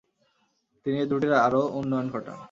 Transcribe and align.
তিনি 0.85 0.97
এ 0.99 1.05
দুটোর 1.05 1.33
আরও 1.45 1.61
উন্নয়ন 1.79 2.07
ঘটান। 2.13 2.37